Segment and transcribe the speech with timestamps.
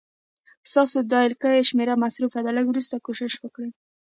[0.71, 3.69] ستاسو ډائل کړې شمېره مصروفه ده، لږ وروسته کوشش وکړئ